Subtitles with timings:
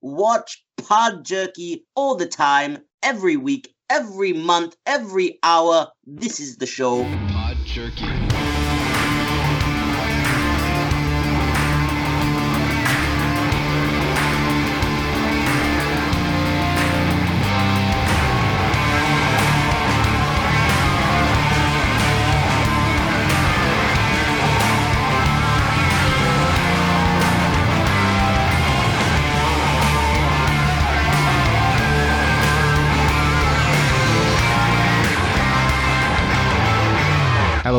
[0.00, 5.88] watch Pod Jerky all the time, every week, every month, every hour.
[6.06, 7.04] This is the show.
[7.32, 8.39] Pod Jerky.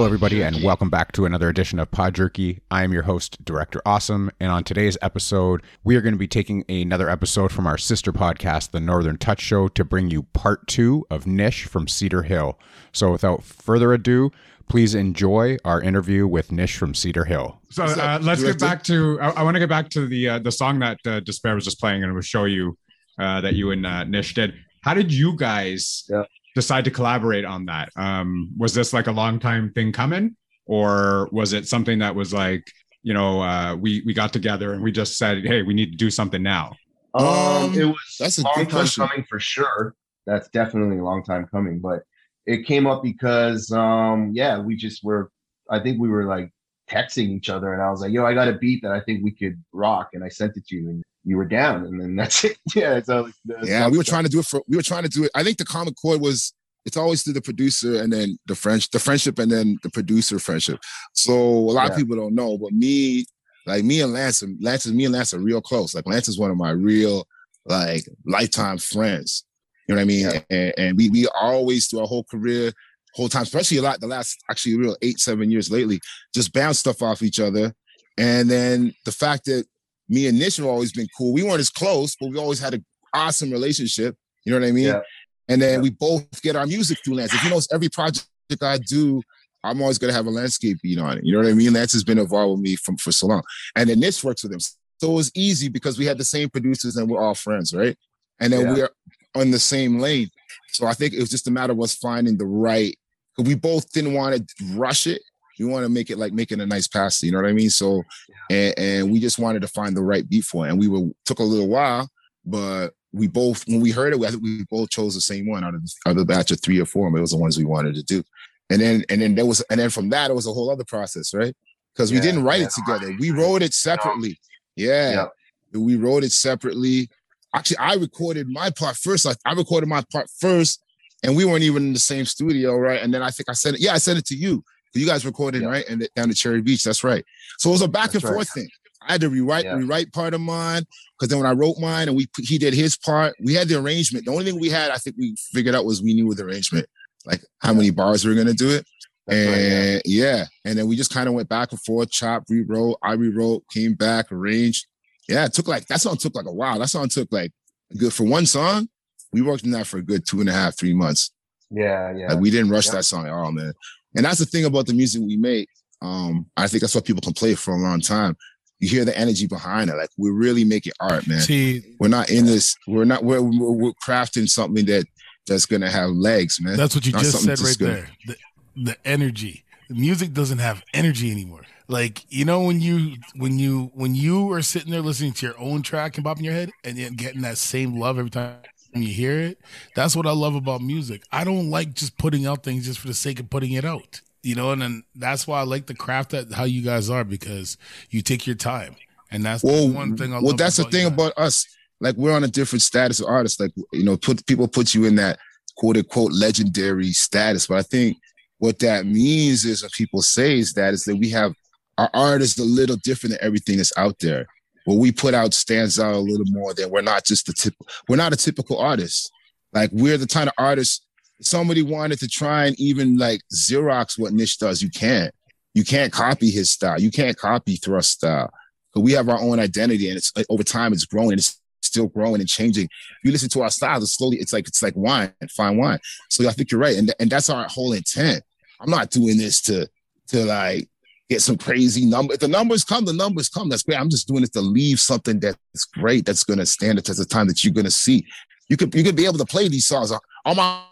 [0.01, 2.59] Hello, everybody, and welcome back to another edition of Pod Jerky.
[2.71, 6.27] I am your host, Director Awesome, and on today's episode, we are going to be
[6.27, 10.65] taking another episode from our sister podcast, The Northern Touch Show, to bring you part
[10.67, 12.57] two of Nish from Cedar Hill.
[12.91, 14.31] So, without further ado,
[14.67, 17.61] please enjoy our interview with Nish from Cedar Hill.
[17.69, 19.21] So uh, let's get back to.
[19.21, 21.63] I, I want to get back to the uh, the song that uh, Despair was
[21.63, 22.75] just playing, and it will show you
[23.19, 24.55] uh, that you and uh, Nish did.
[24.81, 26.23] How did you guys Yeah.
[26.55, 27.89] Decide to collaborate on that?
[27.95, 30.35] Um, was this like a long time thing coming,
[30.65, 32.65] or was it something that was like
[33.03, 35.97] you know uh, we we got together and we just said, hey, we need to
[35.97, 36.75] do something now?
[37.13, 39.07] Um, Um, it was that's a long time question.
[39.07, 39.95] coming for sure.
[40.27, 42.03] That's definitely a long time coming, but
[42.45, 45.31] it came up because um yeah, we just were
[45.69, 46.51] I think we were like
[46.89, 49.23] texting each other and I was like, yo, I got a beat that I think
[49.23, 52.15] we could rock and I sent it to you and you were down and then
[52.15, 52.57] that's it.
[52.75, 53.33] Yeah, it's always
[53.63, 55.31] yeah, we were trying to do it for we were trying to do it.
[55.35, 56.53] I think the common chord was
[56.85, 60.39] it's always through the producer and then the French, the friendship and then the producer
[60.39, 60.79] friendship.
[61.13, 61.91] So a lot Yeah.
[61.91, 63.25] of people don't know, but me,
[63.67, 65.93] like me and Lance, Lance me and Lance are real close.
[65.93, 67.27] Like Lance is one of my real
[67.65, 69.43] like lifetime friends.
[69.87, 70.21] You know what I mean?
[70.31, 70.39] Yeah.
[70.49, 72.71] And, and we we always through our whole career,
[73.13, 75.99] whole time, especially a lot the last actually real eight seven years lately,
[76.33, 77.73] just bounce stuff off each other.
[78.17, 79.65] And then the fact that
[80.11, 81.31] me and Nish have always been cool.
[81.33, 84.15] We weren't as close, but we always had an awesome relationship.
[84.45, 84.87] You know what I mean?
[84.87, 84.99] Yeah.
[85.47, 85.83] And then Yeah.
[85.83, 87.33] we both get our music through Lance.
[87.33, 88.27] If you notice, every project
[88.61, 89.21] I do,
[89.63, 91.23] I'm always gonna have a landscape beat on it.
[91.25, 91.71] You know what I mean?
[91.73, 93.43] Lance has been involved with me from for so long.
[93.75, 94.59] And then Nish works with him.
[94.59, 97.97] So it was easy because we had the same producers and we're all friends, right?
[98.39, 98.73] And then Yeah.
[98.73, 98.89] we're
[99.35, 100.29] on the same lane.
[100.73, 102.97] So I think it was just a matter of us finding the right.
[103.37, 105.21] Cause we both didn't want to rush it.
[105.61, 107.21] We want to make it like making a nice pass.
[107.21, 107.69] You know what I mean?
[107.69, 108.03] So,
[108.49, 110.69] and, and we just wanted to find the right beat for it.
[110.69, 112.09] And we were took a little while,
[112.45, 115.63] but we both when we heard it, I think we both chose the same one
[115.63, 117.11] out of the, out of the batch of three or four.
[117.11, 118.23] But it was the ones we wanted to do.
[118.69, 120.85] And then and then there was and then from that it was a whole other
[120.85, 121.55] process, right?
[121.93, 122.67] Because we Yeah, didn't write yeah.
[122.67, 123.15] it together.
[123.19, 124.39] We wrote it separately.
[124.75, 125.27] Yeah.
[125.73, 127.09] We wrote it separately.
[127.53, 129.27] Actually, I recorded my part first.
[129.27, 130.81] I, I recorded my part first,
[131.21, 133.01] and we weren't even in the same studio, right?
[133.01, 133.81] And then I think I sent it.
[133.81, 134.63] Yeah, I sent it to you.
[134.93, 135.69] You guys recorded Yeah.
[135.69, 136.83] right and down at Cherry Beach.
[136.83, 137.23] That's right.
[137.57, 138.33] So it was a back That's and right.
[138.33, 138.69] forth thing.
[139.01, 139.73] I had to rewrite Yeah.
[139.75, 140.83] rewrite part of mine
[141.17, 143.79] because then when I wrote mine and we he did his part, we had the
[143.79, 144.25] arrangement.
[144.25, 146.85] The only thing we had, I think we figured out was we knew the arrangement,
[147.25, 148.85] like how many bars we were gonna do it.
[149.27, 149.93] That's right, yeah.
[149.93, 150.45] and yeah.
[150.65, 153.93] and then we just kind of went back and forth, chopped, rewrote, I rewrote, came
[153.93, 154.85] back, arranged.
[155.29, 156.77] Yeah, it took like that song took like a while.
[156.79, 157.51] That song took like
[157.97, 158.89] good for one song.
[159.31, 161.31] We worked on that for a good two and a half, three months.
[161.69, 162.27] Yeah, yeah.
[162.33, 162.93] Like we didn't rush Yeah.
[162.95, 163.73] that song at all, man.
[164.15, 165.69] And that's the thing about the music we make.
[166.01, 168.35] Um, I think that's what people can play for a long time.
[168.79, 169.95] You hear the energy behind it.
[169.95, 171.41] Like we're really making art, man.
[171.41, 172.75] See, We're not in this.
[172.87, 173.23] We're not.
[173.23, 175.05] We're, we're, we're crafting something that
[175.47, 176.77] that's gonna have legs, man.
[176.77, 178.09] that's what you Not just said right gonna- there.
[178.25, 178.37] The,
[178.83, 179.63] the energy.
[179.89, 181.61] The music doesn't have energy anymore.
[181.87, 185.59] Like you know when you when you when you are sitting there listening to your
[185.59, 188.55] own track and bopping your head and getting that same love every time
[188.93, 189.59] you hear it.
[189.95, 191.23] That's what I love about music.
[191.31, 194.21] I don't like just putting out things just for the sake of putting it out.
[194.43, 197.23] You know, and then that's why I like the craft that how you guys are
[197.23, 197.77] because
[198.09, 198.95] you take your time,
[199.29, 201.67] and that's Well, one thing I well, that's the thing about us.
[201.99, 203.59] Like we're on a different status of artists.
[203.59, 205.37] Like you know, put people put you in that
[205.77, 207.67] quote unquote legendary status.
[207.67, 208.17] But I think
[208.57, 211.53] what that means is what people say is that is that we have
[211.99, 214.47] our art is a little different than everything that's out there.
[214.85, 217.73] What we put out stands out a little more than we're not just the tip.
[218.07, 219.31] We're not a typical artist.
[219.73, 221.05] Like we're the kind of artist
[221.41, 225.33] somebody wanted to try and even like Xerox what Nish does, you can't.
[225.73, 226.99] You can't copy his style.
[226.99, 228.51] You can't copy Thrust style.
[228.93, 231.33] But we have our own identity, and it's like, over time it's growing.
[231.33, 232.89] It's still growing and changing.
[233.23, 234.37] You listen to our styles, it's slowly.
[234.37, 235.99] It's like it's like wine, fine wine.
[236.29, 238.43] So I think you're right, and and that's our whole intent.
[238.81, 239.87] I'm not doing this to
[240.27, 240.89] to like
[241.31, 242.33] get some crazy number.
[242.33, 243.69] If the numbers come, the numbers come.
[243.69, 243.97] That's great.
[243.99, 246.25] I'm just doing it to leave something that's great.
[246.25, 247.47] That's going to stand the test of time.
[247.47, 248.25] That you're going to see.
[248.69, 250.11] You could you could be able to play these songs.
[250.11, 250.83] on my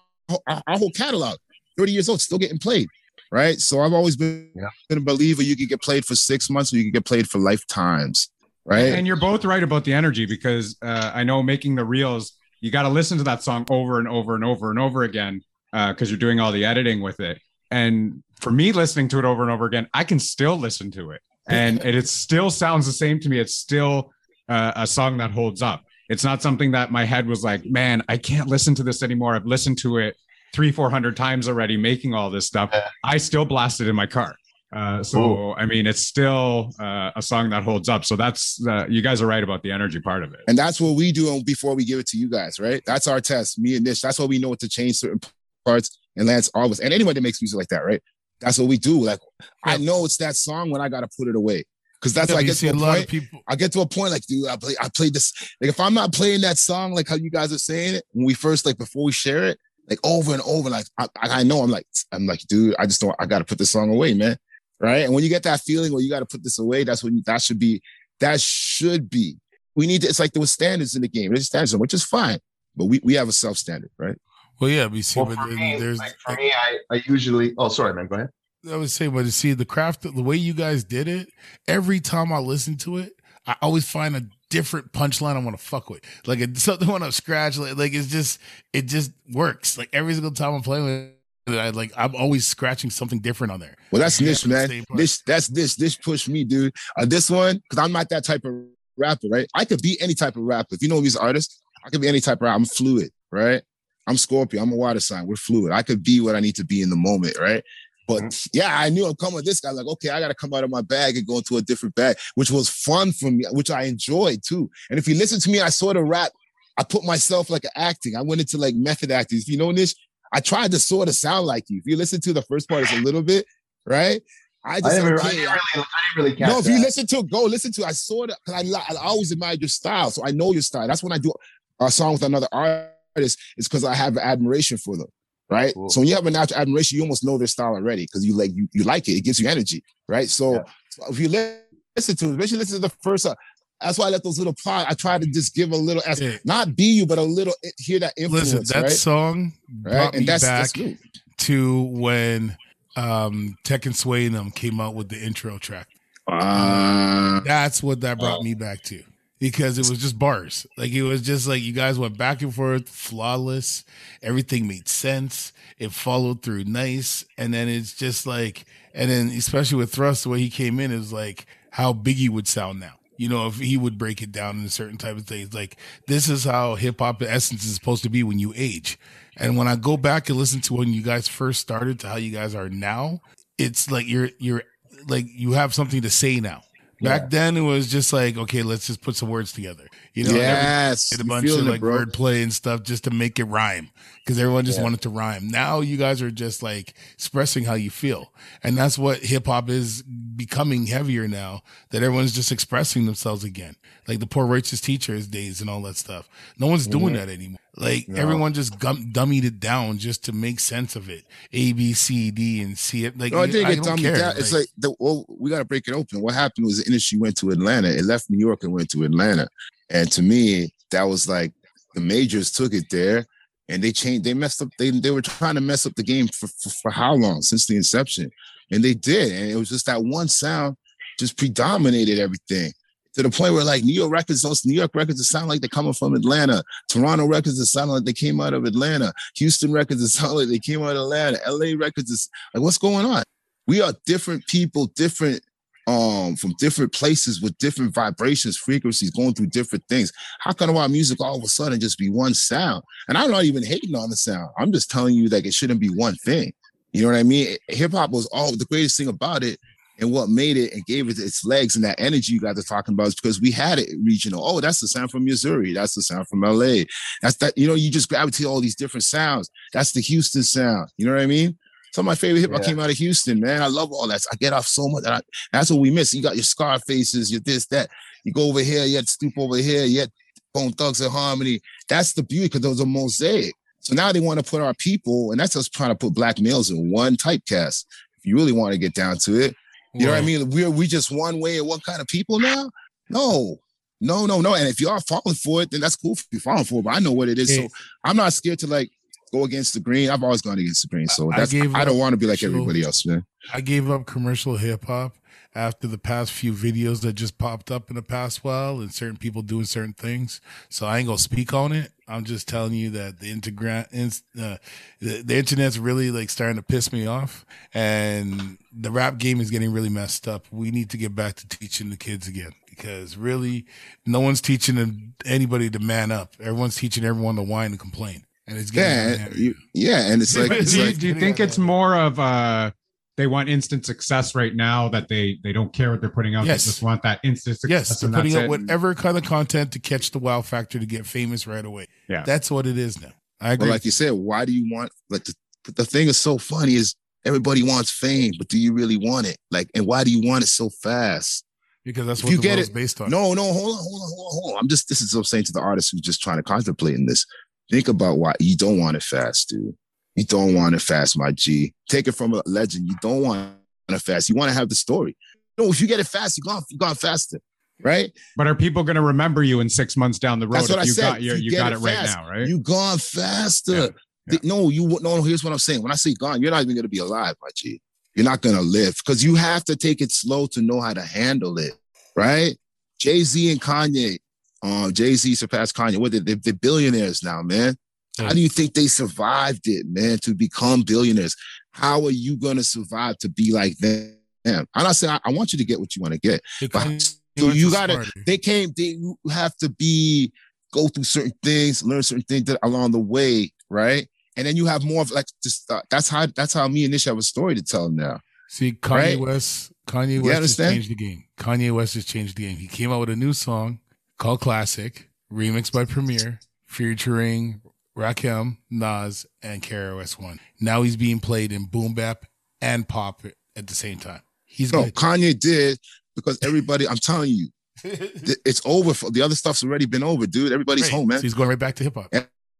[0.47, 1.37] our, our whole catalog,
[1.77, 2.87] 30 years old, still getting played.
[3.31, 3.59] Right.
[3.59, 4.69] So I've always been, Yeah.
[4.87, 7.29] been a believer you could get played for six months or you could get played
[7.29, 8.29] for lifetimes.
[8.65, 8.93] right?
[8.93, 12.71] And you're both right about the energy because uh, I know making the reels, you
[12.71, 16.09] got to listen to that song over and over and over and over again because
[16.09, 17.39] uh, you're doing all the editing with it.
[17.71, 21.11] And for me, listening to it over and over again, I can still listen to
[21.11, 23.39] it, and it, it still sounds the same to me.
[23.39, 24.11] It's still
[24.47, 25.83] uh, a song that holds up.
[26.09, 29.35] It's not something that my head was like, man, I can't listen to this anymore.
[29.35, 30.15] I've listened to it
[30.53, 32.73] three, four hundred times already, making all this stuff.
[33.03, 34.35] I still blast it in my car.
[34.71, 35.53] Uh, so Ooh.
[35.53, 38.05] I mean, it's still uh, a song that holds up.
[38.05, 40.79] So that's uh, you guys are right about the energy part of it, and that's
[40.79, 42.81] what we do before we give it to you guys, right?
[42.85, 43.59] That's our test.
[43.59, 44.01] Me and Nish.
[44.01, 45.19] That's what we know what to change certain
[45.65, 45.97] parts.
[46.15, 48.01] And Lance always, and anyone that makes music like that, right?
[48.41, 49.03] That's what we do.
[49.03, 49.19] Like
[49.63, 51.65] I know it's that song when I gotta put it away.
[52.01, 53.07] Cause that's yeah, I get to a, point.
[53.09, 55.33] People- I get to a point like, dude, I play, I played this.
[55.59, 58.25] Like, if I'm not playing that song, like how you guys are saying it, when
[58.25, 59.59] we first, like, before we share it,
[59.89, 63.01] like over and over, like I, I know I'm like, I'm like, dude, I just
[63.01, 64.37] don't, I got to put this song away, man.
[64.79, 64.99] Right.
[64.99, 67.21] And when you get that feeling where you got to put this away, that's when
[67.25, 67.81] that should be,
[68.21, 69.35] that should be.
[69.75, 71.33] We need to, it's like there was standards in the game.
[71.33, 72.39] There's standards, which is fine,
[72.77, 74.17] but we, we have a self standard, right?
[74.59, 77.69] Well, yeah, we see, well, but me, there's like, for me, I, I usually, oh,
[77.69, 78.29] sorry, man, go ahead.
[78.69, 81.29] I would say, but to see the craft, the way you guys did it,
[81.67, 83.13] every time I listen to it,
[83.47, 86.01] I always find a different punchline I want to fuck with.
[86.27, 87.57] Like it's something I want to scratch.
[87.57, 88.39] Like, like it's just,
[88.73, 89.77] it just works.
[89.77, 91.13] Like every single time I'm playing with
[91.53, 93.75] It, I like I'm always scratching something different on there.
[93.91, 94.83] Well, that's Nish, man.
[94.95, 96.73] This that's this this push me, dude.
[96.97, 98.53] Uh, this one because I'm not that type of
[98.97, 99.47] rapper, right?
[99.55, 100.75] I could be any type of rapper.
[100.75, 102.55] If you know these artists, I could be any type of rapper.
[102.55, 103.61] I'm fluid, right?
[104.09, 104.61] I'm Scorpio.
[104.61, 105.27] I'm a water sign.
[105.27, 105.71] We're fluid.
[105.71, 107.63] I could be what I need to be in the moment, right?
[108.07, 108.57] But mm-hmm.
[108.57, 109.69] yeah, I knew I'm coming with this guy.
[109.69, 111.93] Like, okay, I got to come out of my bag and go into a different
[111.93, 114.67] bag, which was fun for me, which I enjoyed too.
[114.89, 116.31] And if you listen to me, I sort of rap.
[116.75, 118.15] I put myself like acting.
[118.15, 119.37] I went into like method acting.
[119.37, 119.93] If you know this,
[120.33, 121.77] I tried to sort of sound like you.
[121.77, 123.45] If you listen to the first part, it's a little bit
[123.85, 124.21] right.
[124.65, 126.71] I just I didn't, okay, I didn't really, I didn't really catch No, if that.
[126.71, 127.81] you listen to it, go listen to.
[127.81, 127.87] It.
[127.87, 130.87] I sort of because I, I always admired your style, so I know your style.
[130.87, 131.31] That's when I do
[131.79, 132.95] a song with another artist.
[133.23, 135.07] It's because I have admiration for them
[135.49, 135.73] right?
[135.73, 135.89] Cool.
[135.89, 138.35] So when you have a natural admiration, you almost know their style already because you
[138.35, 139.13] like you, you like it.
[139.13, 140.29] It gives you energy, right?
[140.29, 140.63] So, yeah.
[140.89, 143.25] so if you listen to it, especially listen to the first.
[143.25, 143.35] Uh,
[143.81, 144.87] that's why I let those little plot.
[144.89, 146.35] I try to just give a little, as, yeah.
[146.43, 148.53] not be you, but a little hear that influence.
[148.53, 148.91] Listen, that right?
[148.91, 150.15] song brought right?
[150.15, 150.99] and me that's, back that's
[151.37, 152.57] to when
[152.97, 155.87] um Tek and Sway and them came out with the intro track.
[156.27, 159.01] Uh, that's what that brought uh, me back to
[159.39, 160.67] because it was just bars.
[160.77, 163.85] Like it was just like you guys went back and forth, flawless.
[164.21, 165.53] Everything made sense.
[165.77, 167.25] It followed through nice.
[167.37, 170.91] And then it's just like, and then especially with Thrust, the way he came in
[170.91, 172.95] is like how Biggie would sound now.
[173.15, 175.77] You know, if he would break it down in certain type of things, like
[176.07, 178.97] this is how hip hop essence is supposed to be when you age.
[179.35, 182.15] And when I go back and listen to when you guys first started to how
[182.15, 183.21] you guys are now,
[183.57, 184.63] it's like you're you're
[185.07, 186.63] like you have something to say now
[187.01, 187.27] Back yeah.
[187.29, 189.87] then, it was just like, okay, let's just put some words together.
[190.13, 193.89] You know, yes, a bunch of like wordplay and stuff just to make it rhyme
[194.19, 194.83] because everyone just yeah.
[194.83, 195.47] wanted to rhyme.
[195.47, 199.69] Now you guys are just like expressing how you feel, and that's what hip hop
[199.69, 201.61] is becoming heavier now.
[201.91, 203.75] That everyone's just expressing themselves again,
[204.07, 206.27] like the poor righteous teachers days and all that stuff.
[206.57, 207.15] No one's doing mm-hmm.
[207.15, 207.59] that anymore.
[207.75, 208.21] Like no.
[208.21, 211.23] everyone just gum- dummied it down just to make sense of it.
[211.53, 213.05] A, B, C, D, and C.
[213.05, 214.27] It like no, I didn't get dummied down.
[214.29, 216.21] Like, it's like the well, we got to break it open.
[216.21, 217.89] What happened was the industry went to Atlanta.
[217.89, 219.47] It left New York and went to Atlanta.
[219.89, 221.53] And to me, that was like
[221.95, 223.25] the majors took it there,
[223.69, 224.23] and they changed.
[224.23, 224.69] They messed up.
[224.77, 227.67] They they were trying to mess up the game for for, for how long since
[227.67, 228.31] the inception,
[228.71, 229.31] and they did.
[229.31, 230.75] And it was just that one sound
[231.19, 232.71] just predominated everything
[233.19, 235.59] to the point where like New York records, those New York records, it sound like
[235.59, 236.63] they're coming from Atlanta.
[236.87, 239.11] Toronto records, it sound like they came out of Atlanta.
[239.35, 241.37] Houston records, it sound like they came out of Atlanta.
[241.45, 243.23] LA records, is like what's going on?
[243.67, 245.41] We are different people, different
[245.85, 250.13] um from different places with different vibrations, frequencies, going through different things.
[250.39, 252.83] How can our music all of a sudden just be one sound?
[253.09, 254.49] And I'm not even hating on the sound.
[254.57, 256.53] I'm just telling you that it shouldn't be one thing.
[256.93, 257.57] You know what I mean?
[257.67, 259.59] Hip hop was all the greatest thing about it
[259.99, 262.63] and what made it and gave it its legs and that energy you guys are
[262.63, 264.45] talking about is because we had it regional.
[264.45, 265.73] Oh, that's the sound from Missouri.
[265.73, 266.83] That's the sound from LA.
[267.21, 269.49] That's that, you know, you just gravitate all these different sounds.
[269.73, 270.89] That's the Houston sound.
[270.97, 271.57] You know what I mean?
[271.91, 272.67] Some of my favorite hip hop yeah.
[272.67, 273.61] came out of Houston, man.
[273.61, 274.21] I love all that.
[274.31, 275.05] I get off so much.
[275.05, 276.13] I, that's what we miss.
[276.13, 277.89] You got your Scarfaces, your this, that.
[278.23, 280.11] You go over here, you had Stoop over here, you had
[280.53, 281.61] Bone Thugs-n-Harmony.
[281.87, 283.53] That's the beauty because there was a mosaic.
[283.79, 286.39] So now they want to put our people, and that's us trying to put black
[286.39, 287.85] males in one typecast.
[288.17, 289.55] If you really want to get down to it,
[289.93, 290.49] you know what I mean?
[290.49, 292.69] We're we just one way and one kind of people now.
[293.09, 293.57] No,
[294.01, 294.53] no, no, no.
[294.53, 296.83] And if you are falling for it, then that's cool if you're falling for it.
[296.83, 297.55] But I know what it is.
[297.55, 297.67] So
[298.03, 298.89] I'm not scared to like
[299.31, 300.09] go against the green.
[300.09, 301.07] I've always gone against the green.
[301.07, 303.25] So that's I, I don't want to be like everybody else, man.
[303.53, 305.15] I gave up commercial hip hop
[305.55, 309.17] after the past few videos that just popped up in the past while and certain
[309.17, 310.41] people doing certain things.
[310.69, 311.91] So I ain't gonna speak on it.
[312.07, 314.57] I'm just telling you that the integra- uh,
[314.99, 319.51] the, the internet's really like starting to piss me off, and the rap game is
[319.51, 320.45] getting really messed up.
[320.51, 323.65] We need to get back to teaching the kids again because really,
[324.05, 326.33] no one's teaching anybody to man up.
[326.39, 330.35] Everyone's teaching everyone to whine and complain, and it's yeah, getting you, yeah, and it's
[330.35, 332.71] like, it's do, you, like do you think it's more of uh
[333.19, 336.45] they want instant success right now that they they don't care what they're putting out
[336.45, 336.63] Yes.
[336.65, 338.49] they just want that instant success Yes, they're putting out it.
[338.49, 341.85] whatever kind of content to catch the wow factor to get famous right away.
[342.07, 342.23] Yeah.
[342.23, 343.11] That's what it is now.
[343.41, 343.69] I But agree.
[343.71, 345.33] like you said, why do you want like the,
[345.75, 346.95] the thing is so funny is
[347.25, 349.37] everybody wants fame, but do you really want it?
[349.51, 351.43] Like, and why do you want it so fast?
[351.85, 353.09] because that's if what you the get world's it- based on.
[353.09, 354.59] No, no, hold on, hold on, hold on, hold on.
[354.61, 356.95] I'm just this is what I'm saying to the artist who's just trying to contemplate
[356.95, 357.25] in this.
[357.71, 359.75] Think about why you don't want it fast, dude.
[360.19, 361.73] You don't want it fast, my G.
[361.87, 362.87] Take it from a legend.
[362.89, 363.53] You don't want
[363.87, 364.27] it fast.
[364.27, 365.15] You want to have the story.
[365.57, 367.39] No, if you get it fast, you gone, you gone faster,
[367.83, 368.11] right?
[368.35, 370.79] but are people going to remember you in six months down the road That's what
[370.79, 371.01] if I you said.
[371.01, 373.73] got your, If you, got it, right fast, now right You gone faster.
[373.73, 373.87] Yeah,
[374.29, 374.39] yeah.
[374.43, 375.15] No, you no.
[375.15, 375.81] no, Here's what I'm saying.
[375.81, 377.79] When I say gone, you're not even gonna be alive, my G.
[378.13, 381.01] You're not gonna live because you have to take it slow to know how to
[381.01, 381.71] handle it,
[382.15, 382.57] right?
[382.99, 384.17] Jay Z and Kanye,
[384.63, 385.97] um, Jay Z surpassed Kanye.
[385.97, 387.77] What they, they're billionaires now, man.
[388.19, 391.35] How do you think they survived it, man, to become billionaires?
[391.71, 394.15] How are you gonna survive to be like them?
[394.45, 396.41] And I'm not saying I, I want you to get what you want to get.
[396.71, 398.97] But- so you gotta- they came they
[399.31, 400.33] have to be
[400.73, 404.65] go through certain things learn certain things that along the way right and then you
[404.65, 407.21] have more of like just uh, that's how that's how me and Nish have a
[407.21, 409.19] story to tell now See, Kanye Right?
[409.19, 411.23] West, Kanye West has changed the game.
[411.37, 412.57] Kanye West has changed the game.
[412.57, 413.79] He came out with a new song
[414.17, 417.61] called Classic, remixed by Premier, featuring
[417.99, 420.39] Rakim, Nas, and KRS One.
[420.59, 422.25] Now he's being played in boom bap
[422.61, 423.21] and pop
[423.55, 424.21] at the same time.
[424.45, 424.95] He's no good.
[424.95, 425.77] Kanye did
[426.15, 427.47] because everybody I'm telling you
[427.83, 430.91] it's over for the other stuff's already been over dude everybody's Right.
[430.91, 432.13] home man So he's going right back to hip hop.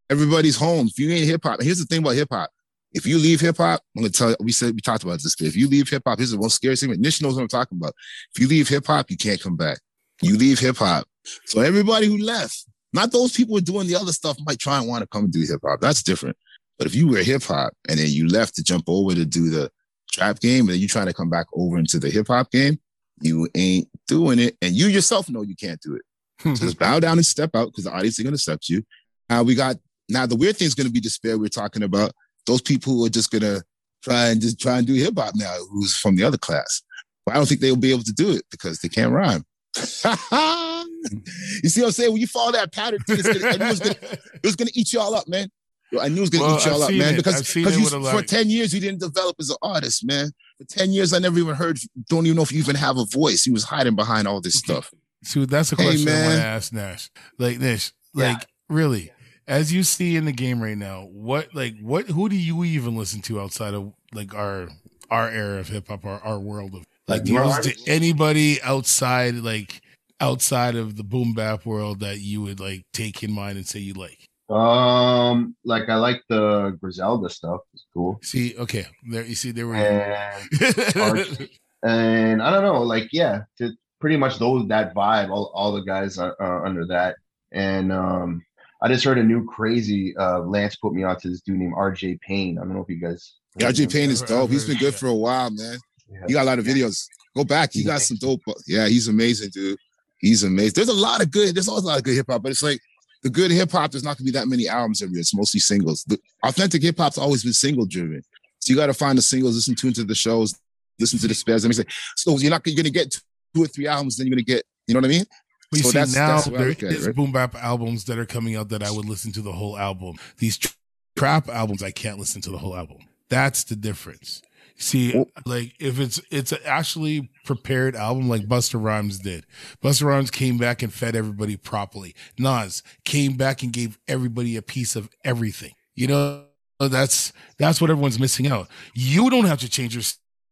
[0.10, 2.50] everybody's home if you ain't hip hop here's the thing about hip hop
[2.94, 5.36] if you leave hip hop I'm gonna tell you we said we talked about this
[5.42, 7.78] if you leave hip hop here's the most scary thing Nish knows what I'm talking
[7.78, 7.94] about
[8.34, 9.80] if you leave hip hop you can't come back
[10.22, 11.06] you leave hip hop
[11.46, 14.78] so everybody who left not those people who are doing the other stuff might try
[14.80, 16.38] and want to come and do hip hop that's different
[16.78, 19.50] but if you were hip hop and then you left to jump over to do
[19.50, 19.72] the
[20.12, 22.80] trap game and then you trying to come back over into the hip hop game
[23.22, 26.02] you ain't doing it and you yourself know you can't do it
[26.42, 26.56] hmm.
[26.56, 28.84] so just bow down and step out because the audience is going to accept you.
[29.30, 29.78] Now we got
[30.08, 31.38] now the weird thing is going to be despair.
[31.38, 32.12] We're talking about
[32.46, 33.64] those people who are just going to
[34.04, 36.82] try and just try and do hip hop now, who's from the other class.
[37.26, 39.46] But I don't think they'll be able to do it because they can't rhyme.
[41.64, 42.12] you see what I'm saying?
[42.12, 43.96] When you follow that pattern, it's gonna, I knew it was gonna,
[44.34, 45.50] it was gonna eat y'all up, man.
[45.92, 47.14] Yo, I knew it was gonna Well, eat y'all up, man.
[47.14, 47.18] it.
[47.18, 49.56] Because because you, with a lot for of- ten years you didn't develop as an
[49.62, 50.32] artist, man.
[50.60, 51.80] For ten years, I never even heard.
[52.10, 53.44] Don't even know if you even have a voice.
[53.44, 54.92] He was hiding behind all this stuff.
[55.22, 56.40] So that's a Hey, question I want to man.
[56.46, 57.10] ask Nish.
[57.38, 58.30] Like Nish, Yeah.
[58.34, 59.12] like really,
[59.50, 62.96] as you see in the game right now, what like what who do you even
[62.96, 64.70] listen to outside of like our
[65.12, 67.92] our era of hip hop, our, our world of like Like do you listen to
[67.92, 69.82] anybody outside like
[70.22, 73.80] outside of the boom bap world that you would like take in mind and say
[73.80, 74.28] you like?
[74.50, 77.62] Um, like I like the Griselda stuff.
[77.74, 78.20] It's cool.
[78.24, 80.50] See, okay, there you see there were And
[81.84, 85.30] and I don't know, like yeah, to pretty much those that vibe.
[85.30, 87.18] All all the guys are, are under that.
[87.52, 88.44] And um,
[88.82, 90.16] I just heard a new crazy.
[90.18, 92.20] Uh, Lance put me onto this dude named R.J.
[92.26, 92.58] Payne.
[92.58, 93.36] I don't know if you guys.
[93.60, 93.90] heard RJ him.
[93.90, 94.50] Payne is dope.
[94.50, 95.78] He's been good for a while, man.
[96.12, 96.20] Yeah.
[96.28, 97.06] He got a lot of videos.
[97.36, 97.72] Go back.
[97.74, 98.42] He got some dope.
[98.68, 99.78] Yeah, he's amazing, dude.
[100.20, 100.74] He's amazing.
[100.76, 101.56] There's a lot of good.
[101.56, 102.80] There's always a lot of good hip hop, but it's like
[103.24, 103.92] the good hip hop.
[103.92, 105.22] There's not gonna be that many albums every year.
[105.22, 106.04] It's mostly singles.
[106.06, 108.22] The authentic hip hop's always been single driven.
[108.60, 110.54] So you got to find the singles, listen to into the shows,
[111.00, 111.64] listen to the spares.
[111.64, 111.86] Let me say.
[112.18, 113.12] So you're not you're gonna get
[113.56, 114.64] two or three albums, then you're gonna get.
[114.88, 115.26] You know what I mean?
[115.72, 117.16] Well, So see that's- now that's what there at it, is right?
[117.16, 120.16] boom bap albums that are coming out that I would listen to the whole album.
[120.40, 120.74] These tr-
[121.16, 122.98] trap albums I can't listen to the whole album.
[123.30, 124.42] That's the difference.
[124.80, 129.46] See, Well- like if it's it's an actually prepared album like Busta Rhymes did.
[129.84, 132.16] Busta Rhymes came back and fed everybody properly.
[132.38, 135.74] Nas came back and gave everybody a piece of everything.
[135.96, 136.46] You know,
[136.80, 138.70] that's that's what everyone's missing out.
[138.96, 140.04] You don't have to change your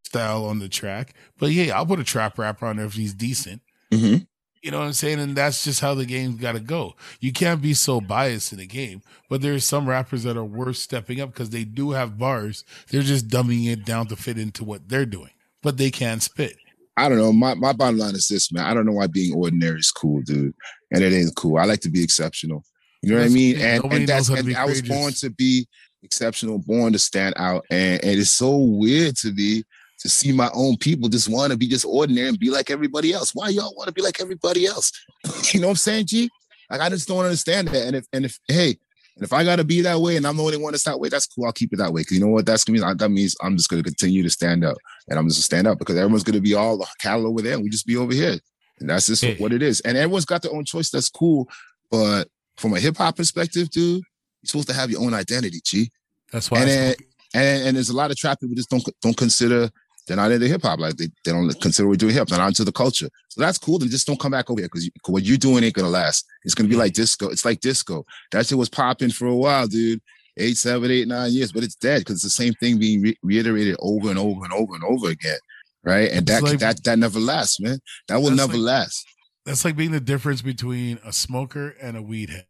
[0.03, 3.13] style on the track, but yeah, I'll put a trap rapper on there if he's
[3.13, 3.61] decent.
[3.93, 4.25] Mm-hmm.
[4.67, 5.21] You know what I'm saying?
[5.21, 6.95] And that's just how the game's got to go.
[7.21, 9.01] You can't be so biased in the game.
[9.29, 12.65] But there's some rappers that are worth stepping up because they do have bars.
[12.89, 15.29] They're just dumbing it down to fit into what they're doing,
[15.63, 16.57] but they can't spit.
[16.97, 17.31] I don't know.
[17.31, 18.65] My my bottom line is this, man.
[18.65, 20.53] I don't know why being ordinary is cool, dude.
[20.91, 21.59] And it ain't cool.
[21.59, 22.65] I like to be exceptional.
[23.01, 23.59] You know That's what I mean?
[23.61, 25.65] And and that's and I was born to be
[26.03, 27.63] exceptional, born to stand out.
[27.69, 29.63] And, and it's so weird to me
[29.99, 33.13] to see my own people just want to be just ordinary and be like everybody
[33.13, 33.33] else.
[33.33, 34.91] Why y'all want to be like everybody else?
[35.53, 36.29] you know what I'm saying, G?
[36.69, 37.87] Like I just don't understand that.
[37.87, 38.77] And if and if hey,
[39.15, 41.09] and if I gotta be that way and I'm the only one that's that way,
[41.09, 41.45] that's cool.
[41.45, 42.03] I'll keep it that way.
[42.03, 42.97] Cause you know what that's gonna mean?
[42.97, 44.77] That means I'm just gonna continue to stand up.
[45.09, 47.53] And I'm just gonna stand up because everyone's gonna be all the cattle over there
[47.55, 48.37] and we just be over here.
[48.79, 49.35] And that's just Hey.
[49.37, 49.79] what it is.
[49.79, 50.91] And everyone's got their own choice.
[50.91, 51.49] That's cool.
[51.89, 52.27] But
[52.57, 55.89] from a hip hop perspective, dude, you're supposed to have your own identity, G.
[56.31, 56.59] That's why.
[56.59, 56.95] And then-
[57.33, 59.69] And, and there's a lot of trap people just don't don't consider
[60.07, 60.79] they're not into hip hop.
[60.79, 63.09] Like they, they don't consider we're doing hip hop, they're not into the culture.
[63.29, 63.77] So that's cool.
[63.79, 66.25] Then just don't come back over here because you, what you're doing ain't gonna last.
[66.43, 67.29] It's gonna be like disco.
[67.29, 68.05] It's like disco.
[68.31, 70.01] That shit was popping for a while, dude.
[70.39, 73.17] Eight, seven, eight, nine years, but it's dead because it's the same thing being re-
[73.23, 75.39] reiterated over and over and over and over again,
[75.83, 76.11] right?
[76.11, 77.79] And that like- that that never lasts, man.
[78.07, 79.05] That will never like- last.
[79.45, 82.45] That's like being the difference between a smoker and a weed head.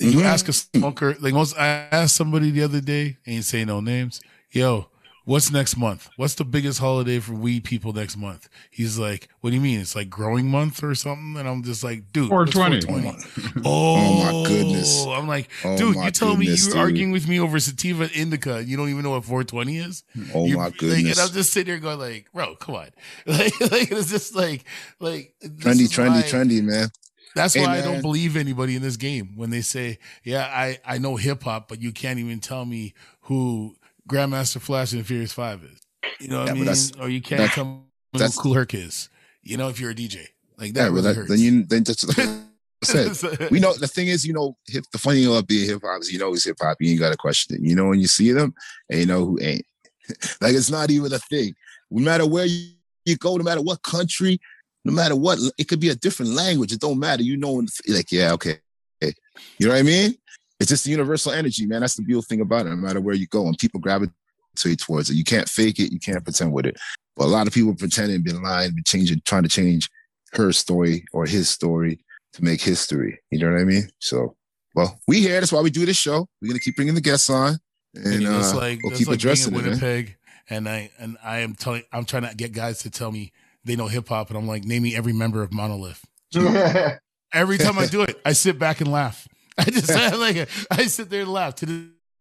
[0.00, 0.24] You Mhm.
[0.24, 4.20] ask a smoker, like most, I asked somebody the other day, ain't say no names.
[4.50, 4.88] Yo,
[5.26, 6.08] what's next month?
[6.16, 8.48] What's the biggest holiday for weed people next month?
[8.70, 9.80] He's like, what do you mean?
[9.80, 11.36] It's like growing month or something?
[11.36, 13.02] And I'm just like, dude, what's 420.
[13.10, 13.62] 420?
[13.66, 15.04] Oh, my goodness.
[15.06, 16.76] I'm like, Oh dude, my you telling me you're dude.
[16.76, 18.56] arguing with me over sativa indica.
[18.56, 20.04] and You don't even know what 420 is?
[20.34, 21.18] Oh You- my like, goodness.
[21.18, 22.88] and I'm just sitting here going like, bro, come on.
[23.26, 24.64] Like, like it's just like,
[25.00, 26.88] like trendy, trendy, why- trendy, man.
[27.34, 30.78] That's Hey, why I don't believe anybody in this game when they say, "Yeah, I
[30.86, 33.76] I know hip hop, but you can't even tell me who
[34.08, 35.80] Grandmaster Flash and Furious Five is."
[36.20, 36.76] You know what Yeah, I mean?
[37.00, 39.08] Or you can't that- tell that's- Kool Herc is.
[39.42, 40.26] You know, if you're a DJ,
[40.58, 41.28] like that Yeah, really that, hurts.
[41.30, 42.00] then you then just
[42.84, 45.82] said we know the thing is, you know, hip, the funny thing about being hip
[45.84, 46.76] hop is you know it's hip hop.
[46.80, 47.60] You ain't got to question it.
[47.62, 48.54] You know when you see them,
[48.90, 49.64] and you know who ain't.
[50.40, 51.54] like it's not even a thing.
[51.90, 52.70] No matter where you,
[53.04, 54.40] you go, no matter what country,
[54.84, 56.72] no matter what, it could be a different language.
[56.72, 57.22] It don't matter.
[57.22, 58.58] You know, like yeah, okay.
[59.00, 59.12] you
[59.60, 60.16] know what I mean?
[60.58, 61.80] It's just the universal energy, man.
[61.80, 62.70] That's the beautiful thing about it.
[62.70, 64.12] No matter where you go, and people gravitate
[64.78, 65.14] towards it.
[65.14, 65.92] You can't fake it.
[65.92, 66.76] You can't pretend with it.
[67.16, 69.90] But a lot of people pretending, been lying, been changing, trying to change
[70.32, 71.98] her story or his story
[72.34, 73.18] to make history.
[73.30, 73.88] You know what I mean?
[74.00, 74.36] So,
[74.74, 75.40] well, we here.
[75.40, 76.28] That's why we do this show.
[76.40, 77.58] We're gonna keep bringing the guests on,
[77.94, 79.62] and And it's uh, like we'll keep like being addressing in it.
[79.62, 79.70] Man.
[79.70, 80.16] Winnipeg,
[80.48, 83.32] and I and I am telling, I'm trying to get guys to tell me
[83.64, 86.04] they know hip hop, and I'm like, name me every member of Monolith.
[87.32, 89.26] Every time I do it, I sit back and laugh.
[89.58, 91.66] I just I like I sit there and laugh to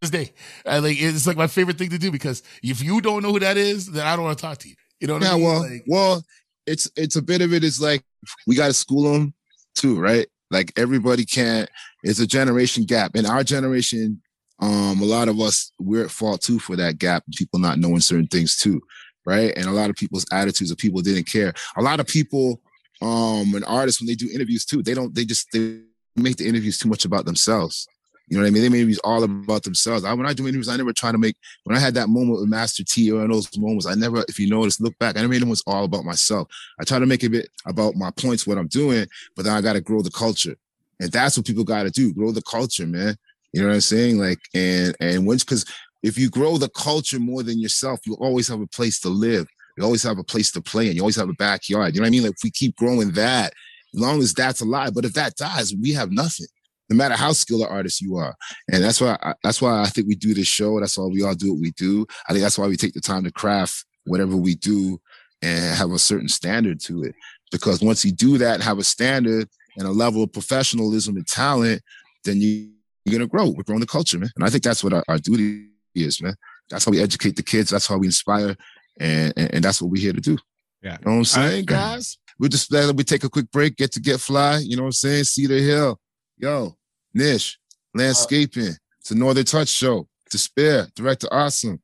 [0.01, 0.33] this day.
[0.65, 3.39] I like it's like my favorite thing to do because if you don't know who
[3.39, 4.75] that is, then I don't want to talk to you.
[4.99, 5.43] You know what Yeah, I mean?
[5.43, 6.23] well, Like, well,
[6.65, 8.03] it's it's a bit of it is like
[8.47, 9.33] we got to school them
[9.75, 10.27] too, right?
[10.51, 11.69] Like everybody can't.
[12.03, 14.21] It's a generation gap, and our generation,
[14.59, 17.23] um, a lot of us we're at fault too for that gap.
[17.35, 18.81] People not knowing certain things too,
[19.25, 19.51] right?
[19.57, 21.53] And a lot of people's attitudes of people didn't care.
[21.77, 22.61] A lot of people,
[23.01, 25.13] um, and artists when they do interviews too, they don't.
[25.13, 25.81] They just they
[26.15, 27.87] make the interviews too much about themselves.
[28.27, 28.63] You know what I mean?
[28.63, 30.03] They make interviews all about themselves.
[30.03, 32.39] I, when I do interviews, I never try to make when I had that moment
[32.39, 35.21] with Master T or in those moments, I never, if you notice, look back, I
[35.21, 36.47] never made them was all about myself.
[36.79, 39.61] I try to make a bit about my points, what I'm doing, but then I
[39.61, 40.55] got to grow the culture.
[40.99, 43.15] And that's what people got to do, grow the culture, man.
[43.53, 44.17] You know what I'm saying?
[44.17, 45.65] Like, and, and once, cause
[46.01, 49.47] if you grow the culture more than yourself, you always have a place to live.
[49.77, 51.93] You always have a place to play and you always have a backyard.
[51.93, 52.23] You know what I mean?
[52.23, 53.53] Like if we keep growing that,
[53.95, 56.47] long as that's alive, but if that dies, we have nothing
[56.89, 58.35] no matter how skilled an artist you are.
[58.71, 60.79] And that's why I, that's why I think we do this show.
[60.79, 62.05] That's why we all do what we do.
[62.27, 64.99] I think that's why we take the time to craft whatever we do
[65.41, 67.15] and have a certain standard to it.
[67.51, 71.81] Because once you do that have a standard and a level of professionalism and talent,
[72.23, 72.71] then you,
[73.03, 73.49] you're gonna grow.
[73.49, 74.29] We're growing the culture, man.
[74.35, 76.35] And I think that's what our, our duty is, man.
[76.69, 77.69] That's how we educate the kids.
[77.69, 78.55] That's how we inspire,
[78.99, 80.37] and and, and that's what we're here to do.
[80.81, 80.97] Yeah.
[80.99, 82.17] You know what I'm saying, guys?
[82.37, 84.59] We just uh, we take a quick break, get to get fly.
[84.59, 85.23] You know what I'm saying?
[85.23, 85.99] Cedar Hill,
[86.37, 86.75] yo,
[87.13, 87.57] Nish,
[87.93, 88.75] landscaping.
[88.99, 90.07] It's a Northern Touch show.
[90.29, 91.79] Despair, director, awesome.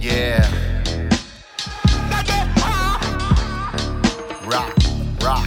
[0.00, 0.48] Yeah.
[4.46, 4.74] Rock,
[5.20, 5.46] rock.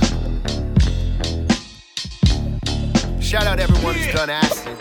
[3.20, 4.78] Shout out everyone who's done acid.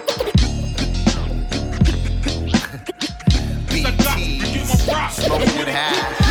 [3.71, 6.30] BTs, smoking hash.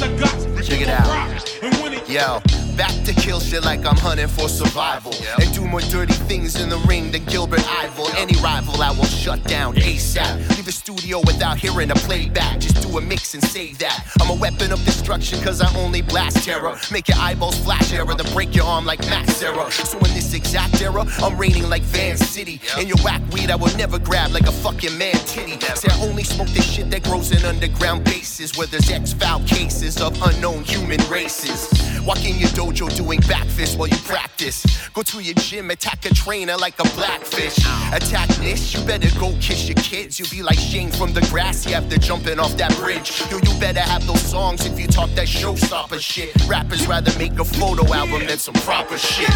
[0.00, 2.08] Check it out.
[2.08, 2.40] Yo,
[2.80, 5.12] back to kill shit like I'm hunting for survival.
[5.38, 8.08] And do more dirty things in the ring than Gilbert Yvel.
[8.16, 10.48] Any rival I will shut down ASAP.
[10.56, 12.58] Leave the studio without hearing a playback.
[12.58, 14.02] Just do a mix and save that.
[14.18, 16.74] I'm a weapon of destruction cause I only blast terror.
[16.90, 19.70] Make your eyeballs flash error, then break your arm like Max Sarah.
[19.70, 22.62] So in this exact era, I'm reigning like Van City.
[22.78, 25.60] And your whack weed I will never grab like a fucking man titty.
[25.74, 30.00] Say I only smoke this shit that grows in underground bases where there's X-foul cases
[30.00, 31.68] of unknown human races.
[32.06, 34.64] Walk in your dojo doing backfists while you practice.
[34.90, 37.58] Go to your gym, attack a trainer like a blackfish.
[37.92, 40.18] Attack this, you better go kiss your kids.
[40.18, 43.22] You'll be like Shane from the grassy after jumping off that bridge.
[43.30, 46.34] Yo, you better have those songs if you talk that showstopper shit.
[46.46, 49.28] Rappers rather make a photo album than some proper shit.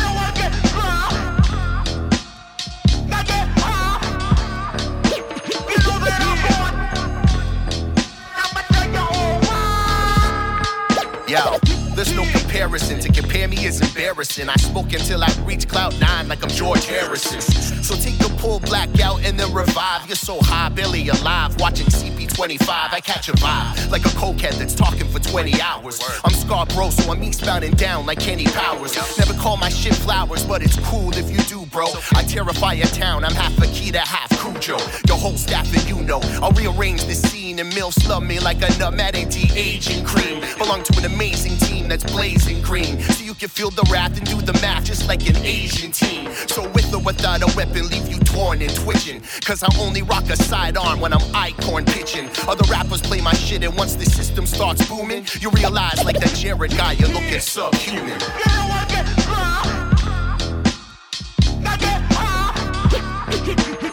[11.26, 11.58] Yo,
[11.94, 12.98] there's no comparison.
[13.00, 14.48] To compare me is embarrassing.
[14.48, 17.40] I smoke until I reach cloud nine like I'm George Harrison.
[17.40, 20.06] So take a pull black out and then revive.
[20.06, 21.58] You're so high, barely alive.
[21.60, 26.00] Watching CP25, I catch a vibe like a cokehead that's talking for 20 hours.
[26.24, 28.96] I'm Scar Bro, so I'm eastbound and down like Kenny Powers.
[29.18, 31.86] Never call my shit flowers, but it's cool if you do, bro.
[32.14, 33.24] I terrify a town.
[33.24, 34.78] I'm half a Akita, half Cujo.
[35.06, 36.20] Your whole staff and you know.
[36.42, 40.42] I'll rearrange the scene and milfs love me like a nut mad anti-aging cream.
[40.58, 43.00] Belong to an amazing team that's blazing green.
[43.00, 46.30] So you can feel the wrath and do the math just like an Asian team.
[46.48, 49.22] So with or without a weapon, leave you torn and twitching.
[49.44, 52.28] Cause I only rock a sidearm when I'm icorn pitching.
[52.48, 56.34] Other rappers play my shit and once the system starts booming, you realize like that
[56.34, 58.20] Jared guy, you're looking subhuman.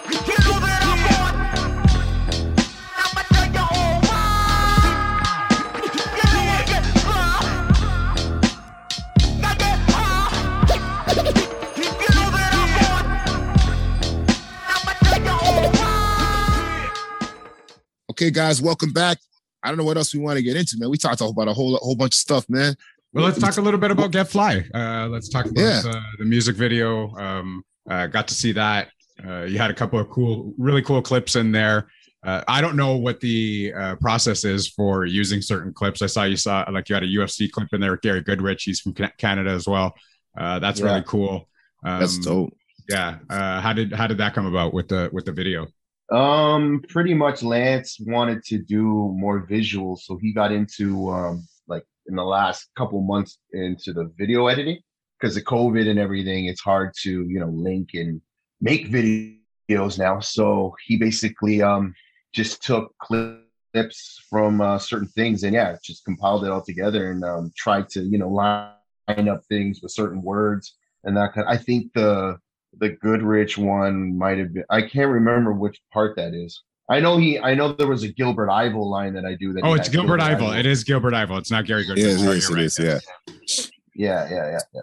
[18.22, 19.18] Okay, guys, welcome back.
[19.64, 20.92] I don't know what else we want to get into, man.
[20.92, 22.76] We talked about a whole whole bunch of stuff, man.
[23.14, 24.64] Well, let's talk a little bit about Get Fly.
[24.76, 25.82] Uh, let's talk about Yeah.
[25.84, 27.16] uh, the music video.
[27.16, 28.90] Um, uh, got to see that.
[29.28, 31.90] Uh, you had a couple of cool, really cool clips in there.
[32.24, 36.04] Uh, I don't know what the uh, process is for using certain clips.
[36.04, 38.62] I saw you saw like you had a UFC clip in there with Gary Goodridge.
[38.62, 39.96] He's from Canada as well.
[40.38, 40.86] Uh, that's Yeah.
[40.86, 41.50] really cool.
[41.84, 42.54] Um, That's dope.
[42.88, 43.18] Yeah.
[43.32, 45.66] Uh, how did how did that come about with the with the video?
[46.12, 48.84] Um, pretty much Lance wanted to do
[49.16, 54.12] more visuals, so he got into um like in the last couple months into the
[54.18, 54.80] video editing
[55.20, 56.46] because of COVID and everything.
[56.48, 58.22] It's hard to you know link and
[58.60, 60.20] make videos now.
[60.20, 61.94] So he basically um
[62.34, 67.24] just took clips from uh, certain things and yeah, just compiled it all together and
[67.24, 71.48] um tried to you know line up things with certain words and that kind.
[71.48, 72.38] I think the
[72.78, 74.64] the Goodridge one might have been.
[74.70, 76.62] I can't remember which part that is.
[76.90, 77.40] I know he.
[77.40, 79.54] I know there was a Gilbert Yvel line that I do.
[79.54, 80.52] That Oh, it's had Gilbert Yvel.
[80.52, 81.38] It is Gilbert Yvel.
[81.38, 81.98] It's not Gary Goodridge.
[81.98, 82.50] Yeah, it Sorry, is.
[82.50, 82.66] you're It right.
[82.66, 82.80] is.
[82.80, 83.70] Yeah.
[83.96, 84.82] Yeah, yeah, yeah, yeah.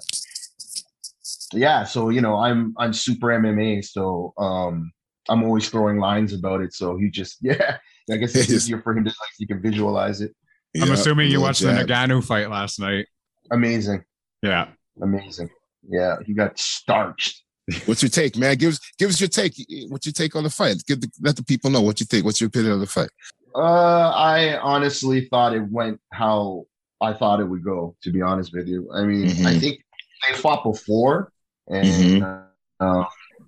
[1.52, 1.84] Yeah.
[1.84, 3.84] So you know, I'm I'm super MMA.
[3.84, 4.90] So um,
[5.28, 6.72] I'm always throwing lines about it.
[6.74, 7.78] So he just yeah.
[8.10, 10.32] I guess it's easier for him to like you can visualize it.
[10.80, 11.86] I'm assuming you watched jab.
[11.86, 13.06] the Ngannou fight last night.
[13.50, 14.04] Amazing,
[14.42, 14.68] Yeah.
[15.02, 15.48] amazing.
[15.88, 17.42] Yeah, he got starched.
[17.86, 18.56] What's your take, man?
[18.56, 19.54] Give us give us your take.
[19.88, 20.82] What's your take on the fight?
[20.86, 22.24] Give the, let the people know what you think.
[22.24, 23.10] What's your opinion on the fight?
[23.54, 23.58] Uh,
[24.10, 26.66] I honestly thought it went how
[27.00, 27.94] I thought it would go.
[28.02, 29.60] To be honest with you, I mean, I Mhm.
[29.60, 29.84] think
[30.28, 31.32] they fought before,
[31.68, 32.46] and Mhm.
[32.80, 33.04] uh,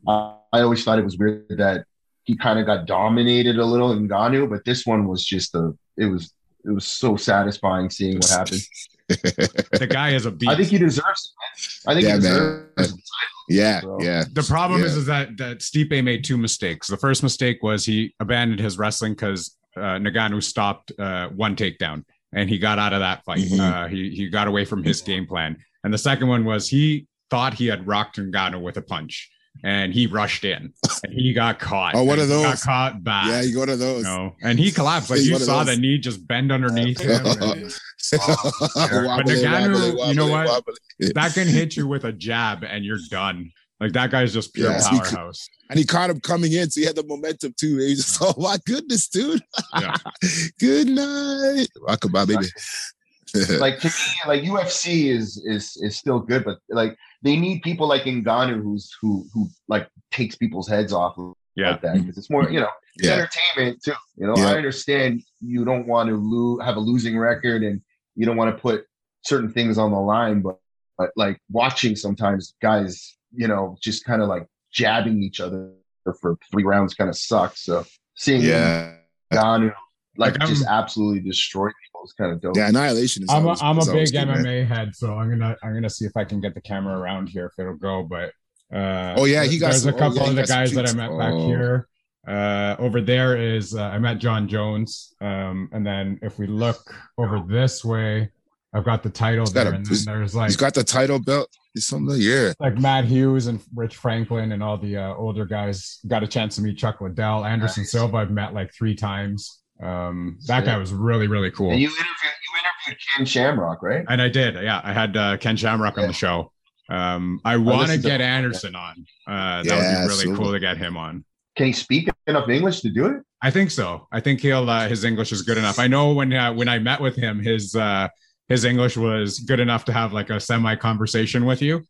[0.07, 1.85] I, I always thought it was weird that
[2.25, 5.73] he kind of got dominated a little Ngannou, but this one was just a.
[5.97, 6.33] It was
[6.65, 8.61] it was so satisfying seeing what happened.
[9.11, 10.51] The guy is a beast.
[10.51, 11.89] I think he deserves it.
[11.91, 12.69] I think Yeah, he man.
[12.77, 13.01] deserves it.
[13.49, 14.25] yeah, So- yeah.
[14.33, 14.99] the problem is, Yeah.
[15.01, 16.87] is that that Stipe made two mistakes.
[16.89, 22.05] The first mistake was he abandoned his wrestling because uh, Ngannou stopped uh, one takedown
[22.33, 23.41] and he got out of that fight.
[23.49, 23.61] Mhm.
[23.61, 25.57] Uh, he he got away from his game plan.
[25.85, 29.31] And the second one was he thought he had rocked Ngannou with a punch
[29.63, 30.73] and he rushed in
[31.05, 31.95] and he got caught.
[31.95, 32.63] Oh, one And of he Got those.
[32.63, 33.27] caught bad.
[33.29, 34.03] Yeah, you go to those.
[34.05, 35.11] no, and he collapsed.
[35.11, 37.25] Like you saw the knee just bend underneath him.
[37.27, 37.39] and
[38.13, 40.47] Wobbly, Ngannou, wobbly, you know what?
[40.49, 40.75] wobbly.
[41.15, 43.51] that can hit you with a jab and you're done.
[43.81, 45.49] Like that guy's just pure Yeah, he powerhouse.
[45.71, 47.79] And he caught him coming in, so he had the momentum too.
[47.79, 49.41] He just, oh my goodness, dude.
[49.79, 49.95] Yeah.
[50.61, 51.69] Good night.
[51.89, 53.59] Rockabye, baby.
[53.59, 53.93] like to me,
[54.27, 58.91] like UFC is is is still good, but like they need people like Ngannou who's
[59.01, 61.17] who who like takes people's heads off
[61.57, 61.73] Yeah.
[61.73, 63.15] like that because it's more you know it's yeah.
[63.15, 63.93] entertainment too.
[64.17, 64.51] You know, Yeah.
[64.51, 67.81] I understand you don't want to lose have a losing record and
[68.17, 68.85] you don't want to put
[69.23, 70.57] certain things on the line, but
[70.99, 75.73] but like watching sometimes guys, you know, just kind of like jabbing each other
[76.21, 77.63] for three rounds kind of sucks.
[77.65, 78.97] So seeing Yeah.
[79.33, 79.73] Ngannou
[80.17, 82.57] like Like, just I'm- absolutely destroy people is kind of dope.
[82.57, 84.45] Yeah, annihilation is I'm a, always- I'm a is always big good, man.
[84.45, 87.29] MMA head, so I'm gonna I'm gonna see if I can get the camera around
[87.29, 88.03] here if it'll go.
[88.03, 88.33] But
[88.75, 90.85] uh, Oh, yeah, he got there's some- a oh, couple yeah, of the guys that
[90.87, 90.97] I tweets.
[90.97, 91.47] met back Oh.
[91.47, 91.87] here.
[92.29, 96.95] Uh, over there is uh, I met Jon Jones, um, and then if we look
[97.17, 98.31] over this way,
[98.75, 101.19] I've got the title He's there, a- and then there's like He's got the title
[101.19, 101.49] belt.
[101.75, 102.17] It's something.
[102.19, 102.53] Yeah.
[102.61, 105.99] like Matt Hughes and Rich Franklin and all the uh, older guys.
[106.07, 107.93] Got a chance to meet Chuck Liddell, Anderson Nice.
[107.93, 108.17] Silva.
[108.19, 109.60] I've met like three times.
[109.83, 111.71] Um, that guy was really really cool.
[111.71, 114.05] And you interviewed you interviewed Ken Shamrock, right?
[114.09, 114.55] And I did.
[114.55, 116.53] Yeah, I had uh, Ken Shamrock on the show.
[116.91, 119.07] Um, I want to get Anderson on.
[119.27, 120.37] Uh, that Yeah, would be really Silva.
[120.39, 121.25] cool to get him on.
[121.57, 123.23] Can he speak enough English to do it?
[123.43, 124.07] I think so.
[124.13, 125.79] I think he'll uh, his English is good enough.
[125.79, 128.09] I know when uh, when I met with him, his uh,
[128.49, 131.83] his English was good enough to have like a semi conversation with you.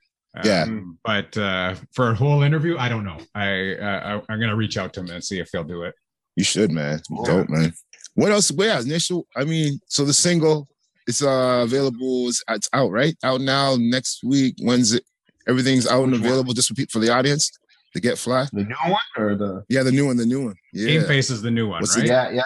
[0.45, 0.63] Yeah.
[0.63, 3.19] Um, but uh, for a whole interview, I don't know.
[3.35, 5.95] I, uh, I I'm gonna reach out to him and see if he'll do it.
[6.41, 7.01] You should, man.
[7.07, 7.25] Cool.
[7.25, 7.75] Dope, man.
[8.15, 8.51] What else?
[8.51, 9.27] Where initial?
[9.37, 10.69] I mean, so the single
[11.07, 12.29] it's uh available.
[12.31, 13.77] It's, it's out right out now.
[13.79, 14.55] Next week.
[14.63, 15.05] When's it?
[15.47, 16.29] Everything's out and Which one?
[16.31, 17.51] available just for people for the audience
[17.95, 18.47] to get fly.
[18.55, 20.17] The new one or the Yeah, the new one.
[20.17, 20.55] The new one.
[20.73, 22.09] Yeah, Game Face is the new one, What's the right?
[22.09, 22.43] yeah yeah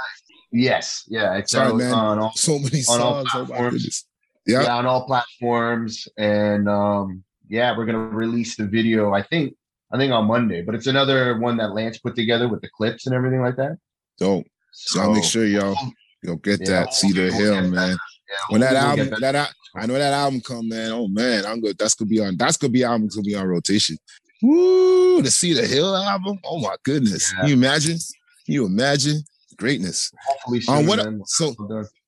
[0.50, 1.92] yes yeah it's Sorry, out man.
[1.94, 3.28] on all So many On all songs.
[3.34, 3.74] Oh platforms.
[3.74, 4.06] goodness.
[4.46, 4.62] Yeah.
[4.62, 9.54] yeah on all platforms and um yeah we're gonna release the video I think
[9.94, 13.06] I think on Monday but it's another one that Lance put together with the clips
[13.06, 13.78] and everything like that
[14.18, 14.46] Dope.
[14.72, 15.76] So I'll make sure y'all
[16.22, 16.94] you'll get Yeah, that.
[16.94, 17.90] Cedar Hill, man.
[17.90, 20.90] yeah, When that album, that, al- I know that album come, man.
[20.92, 21.78] Oh man, I'm good.
[21.78, 22.36] That's gonna be on.
[22.36, 23.08] That's gonna be album.
[23.08, 23.96] Gonna be on rotation.
[24.42, 25.22] Woo!
[25.22, 26.38] The Cedar Hill album.
[26.44, 27.32] Oh my goodness.
[27.32, 27.40] Yeah.
[27.40, 27.98] Can you imagine?
[28.46, 29.22] Can you imagine
[29.56, 30.12] greatness?
[30.26, 31.04] hopefully Um, what?
[31.04, 31.22] man.
[31.26, 31.54] So,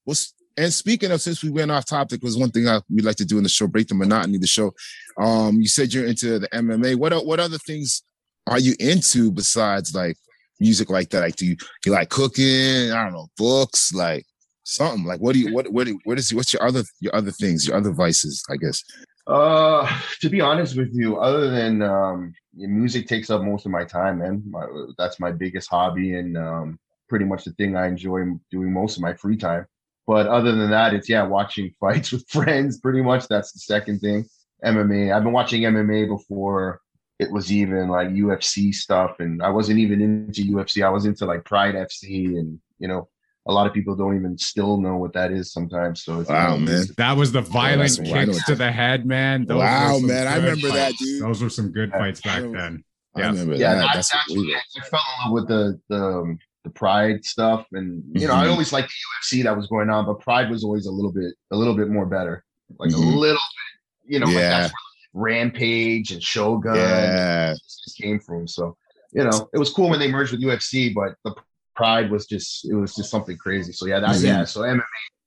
[0.05, 3.17] what's and speaking of, since we went off topic, was one thing I, we like
[3.17, 4.73] to do in the show, break the monotony of the show.
[5.19, 6.97] Um, you said you're into the MMA.
[6.97, 8.03] What what other things
[8.47, 10.17] are you into besides like
[10.61, 11.21] music like that?
[11.21, 12.93] Like, do you you like cooking?
[12.93, 14.25] I don't know, books, like
[14.65, 15.05] something.
[15.05, 17.77] Like, what do you what what what is what's your other your other things, your
[17.77, 18.43] other vices?
[18.51, 18.83] I guess.
[19.27, 19.87] Uh,
[20.21, 24.19] to be honest with you, other than um, music takes up most of my time,
[24.19, 24.43] man.
[24.49, 24.67] My,
[24.97, 29.03] that's my biggest hobby and um, pretty much the thing I enjoy doing most of
[29.03, 29.67] my free time.
[30.07, 32.79] But other than that, it's yeah, watching fights with friends.
[32.79, 34.25] Pretty much that's the second thing.
[34.65, 35.15] MMA.
[35.15, 36.81] I've been watching MMA before
[37.19, 40.85] it was even like UFC stuff, and I wasn't even into UFC.
[40.85, 43.09] I was into like Pride FC, and you know,
[43.49, 46.03] a lot of people don't even still know what that is sometimes.
[46.05, 46.85] So it's Wow, man.
[46.97, 49.45] That was the violent that's- I know kicks what to the head, man.
[49.47, 50.27] Those were Wow, some man.
[50.27, 50.99] I good remember that, fights.
[51.05, 51.23] dude.
[51.23, 51.99] Those were some good Yeah.
[51.99, 52.85] fights back I remember- then.
[53.15, 53.27] I Yeah.
[53.29, 53.81] remember yeah, that.
[53.81, 57.65] that, That's that's what I fell in love with the the um, the Pride stuff,
[57.73, 58.51] and you know, I Mhm.
[58.51, 58.95] always liked the
[59.39, 61.89] UFC that was going on, but Pride was always a little bit a little bit
[61.89, 62.45] more better,
[62.81, 62.95] like Mhm.
[62.95, 64.73] a little bit, you know, like that's
[65.13, 67.55] where Rampage and Shogun yeah.
[67.55, 68.47] just came from.
[68.49, 68.77] So
[69.13, 71.33] you know, it was cool when they merged with UFC, but the
[71.75, 73.73] Pride was just it was just something crazy.
[73.73, 74.25] So yeah, that Mhm.
[74.25, 74.45] yeah.
[74.45, 74.83] So MMA,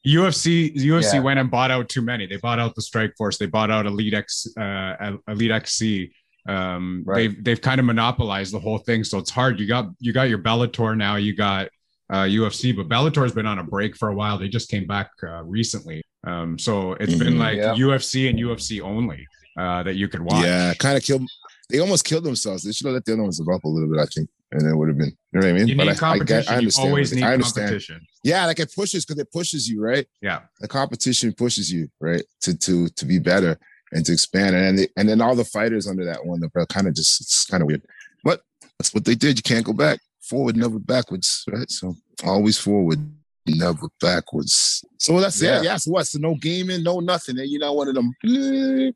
[0.06, 1.19] UFC UFC Yeah.
[1.19, 2.25] went and bought out too many.
[2.28, 3.38] They bought out the Strikeforce.
[3.38, 6.12] They bought out Elite X uh, Elite XC.
[6.47, 7.15] Um, Right.
[7.17, 9.60] They've they've kind of monopolized the whole thing, so it's hard.
[9.60, 11.15] You got you got your Bellator now.
[11.17, 11.69] You got
[12.12, 14.38] uh, UFC, but Bellator's been on a break for a while.
[14.38, 16.02] They just came back uh, recently.
[16.25, 17.39] Um, so it's been Mhm.
[17.39, 17.75] like Yeah.
[17.75, 19.25] UFC and UFC only
[19.58, 20.43] uh, that you could watch.
[20.43, 21.28] Yeah, kind of killed.
[21.69, 22.63] They almost killed themselves.
[22.63, 24.75] They should have let the other ones develop a little bit, I think, and it
[24.75, 25.15] would have been.
[25.34, 25.67] You know what I mean?
[25.67, 26.41] You But need I- I, competition.
[26.41, 26.84] get, I understand.
[26.86, 27.67] you always need I understand.
[27.67, 28.02] competition.
[28.23, 30.08] Yeah, like it pushes because it pushes you, right?
[30.21, 30.39] Yeah.
[30.62, 33.60] The competition pushes you, right, to to to be better
[33.91, 36.88] and to expand, and they, and then all the fighters under that one, they're kind
[36.88, 37.82] of just it's kind of weird,
[38.23, 38.41] but
[38.78, 39.38] that's what they did.
[39.38, 41.69] You can't go back, forward, never backwards, right?
[41.69, 42.99] So always forward,
[43.47, 44.84] never backwards.
[44.99, 45.60] So that's Yeah.
[45.60, 45.63] it.
[45.63, 45.78] Yeah.
[45.78, 46.06] So what?
[46.08, 47.39] So no gaming, no nothing.
[47.39, 48.13] And you're not one of them.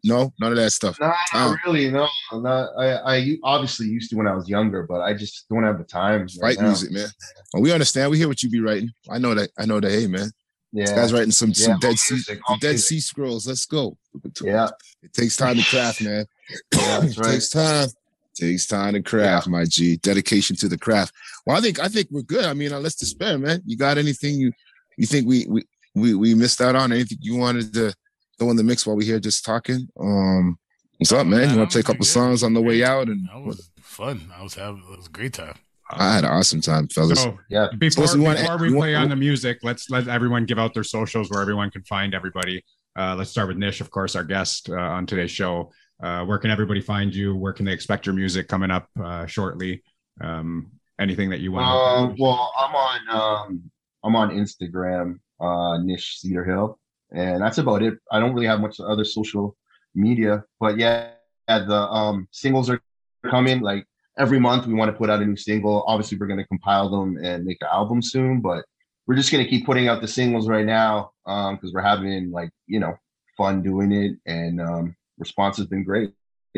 [0.04, 1.00] No, none of that stuff.
[1.00, 5.02] no, not really, no, not, I I obviously used to when I was younger, but
[5.02, 6.22] I just don't have the time.
[6.42, 6.68] right Fight now.
[6.68, 7.08] music, man.
[7.54, 8.12] Well, we understand.
[8.12, 8.92] We hear what you be writing.
[9.10, 9.50] I know that.
[9.58, 9.92] I know that.
[9.92, 10.30] Hey, man,
[10.74, 12.88] this Yeah, guy's writing some Yeah, some all dead sea music, all Dead music.
[12.88, 13.48] Sea Scrolls.
[13.48, 13.98] Let's go.
[14.42, 14.70] yeah.
[15.02, 16.26] It takes time to craft, man.
[16.50, 16.58] Yeah,
[17.02, 17.88] that's it takes time.
[17.90, 17.96] It
[18.36, 19.98] Takes time to craft, my G.
[19.98, 21.14] Dedication to the craft.
[21.46, 22.46] Well, I think I think we're good.
[22.46, 23.62] I mean, uh, let's despair, man.
[23.64, 24.52] You got anything you
[24.98, 26.92] you think we we we, we missed out on?
[26.92, 27.94] Anything you wanted to
[28.40, 29.88] throw in the mix while we here just talking?
[30.00, 30.58] Um,
[30.98, 31.52] what's up, man?
[31.52, 33.08] You want to play a couple songs on the way out?
[33.08, 34.32] And That was fun.
[34.36, 35.56] I was having it was a great time.
[35.90, 37.22] I had an awesome time, fellas.
[37.22, 37.68] So Yeah.
[37.78, 40.58] before, Suppose we want- we you want- play on the music, let's let everyone give
[40.60, 42.64] out their socials where everyone can find everybody.
[42.98, 45.72] Uh, let's start with Nish, of course, our guest uh, on today's show.
[46.02, 47.36] Uh, where can everybody find you?
[47.36, 49.84] Where can they expect your music coming up uh, shortly?
[50.22, 51.62] Um, anything that you Uh,
[52.08, 52.20] want?
[52.20, 53.72] well, I'm on um,
[54.04, 56.78] I'm on Instagram, uh, Nish Cedar Hill,
[57.12, 57.98] and that's about it.
[58.12, 59.56] I don't really have much other social
[59.96, 61.12] media, but yeah,
[61.48, 62.82] yeah, the um, singles are
[63.30, 63.62] coming.
[63.62, 65.84] Like every month, we want to put out a new single.
[65.88, 68.66] Obviously, we're going to compile them and make an album soon, but
[69.08, 72.50] we're just going to keep putting out the singles right now because we're having like
[72.68, 72.96] you know
[73.38, 76.12] fun doing it, and um, response has been great.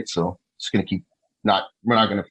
[0.06, 1.06] So just going to keep
[1.44, 2.30] not we're not going to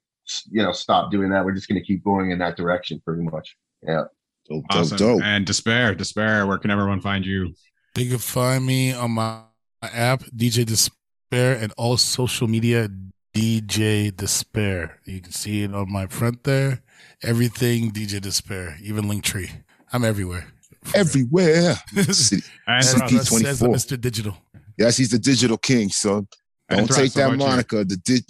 [0.50, 1.44] you know stop doing that.
[1.44, 3.56] We're just going to keep going in that direction, pretty much.
[3.82, 4.04] Yeah.
[4.48, 4.96] Dope, dope, awesome.
[4.98, 5.22] dope.
[5.22, 6.46] And despair, despair.
[6.46, 7.54] Where can everyone find you?
[7.94, 9.42] They can find me on my
[9.82, 12.88] app, DJ Despair, and all social media,
[13.34, 15.00] DJ Despair.
[15.04, 16.82] You can see it on my front there.
[17.22, 19.50] Everything DJ Despair, even Linktree.
[19.92, 20.46] I'm everywhere.
[20.94, 21.74] Everywhere.
[22.12, 23.68] City- And As CP Russ says, 24.
[23.68, 24.00] Mr.
[24.00, 24.36] Digital.
[24.78, 26.28] Yes, he's the digital king, son.
[26.68, 27.50] And Don't take how that about you?
[27.50, 27.84] moniker.
[27.84, 28.24] The dig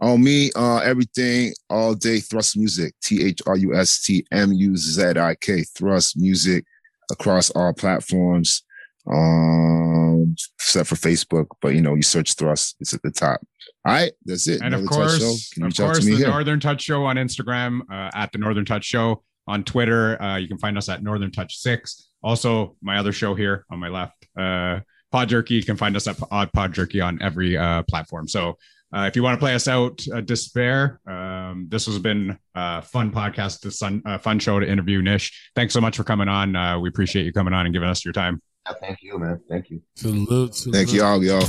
[0.00, 2.20] on me, uh, everything all day.
[2.20, 2.94] Thrust music.
[3.02, 5.62] T H R U S T M U Z I K.
[5.62, 6.64] Thrust music
[7.10, 8.62] across all platforms.
[9.10, 13.40] Um, except for Facebook, but you know, you search Thrust, it's at the top.
[13.84, 14.60] All right, that's it.
[14.60, 15.54] And of Another Touch course, Show.
[15.54, 16.28] Can you of course, the here?
[16.28, 20.20] Northern Touch Show on Instagram uh, at the Northern Touch Show on Twitter.
[20.20, 22.10] Uh, you can find us at Northern Touch Six.
[22.22, 25.54] Also, my other show here on my left, uh, Pod Jerky.
[25.54, 28.28] You can find us at Odd Pod Jerky on every uh, platform.
[28.28, 28.58] So.
[28.90, 30.98] Uh, if you want to play us out, uh, despair.
[31.06, 35.50] Um, this has been a fun podcast, a fun, uh, fun show to interview Nish.
[35.54, 36.56] Thanks so much for coming on.
[36.56, 38.40] Uh, we appreciate you coming on and giving us your time.
[38.68, 39.40] Yeah, thank you, man.
[39.48, 39.82] Thank you.
[39.94, 40.74] Salute, salute.
[40.74, 41.42] Thank you all, y'all.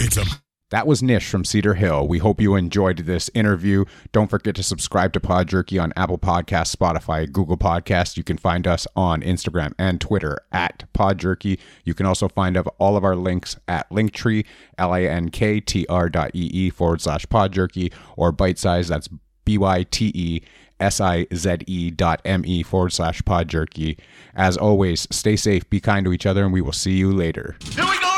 [0.00, 0.24] It's a
[0.70, 2.08] That was Nish from Cedar Hill.
[2.08, 3.84] We hope you enjoyed this interview.
[4.12, 8.16] Don't forget to subscribe to Pod Jerky on Apple Podcasts, Spotify, Google Podcasts.
[8.16, 11.58] You can find us on Instagram and Twitter at Pod Jerky.
[11.84, 14.46] You can also find of all of our links at Linktree,
[14.78, 18.88] L-A-N-K-T-R dot E-E forward slash Pod Jerky or Byte Size.
[18.88, 19.08] That's
[19.44, 20.40] B-Y-T-E
[20.82, 23.96] S-I-Z-E dot M-E forward slash Pod Jerky.
[24.34, 27.56] As always, stay safe, be kind to each other, and we will see you later.
[27.70, 28.11] Here we go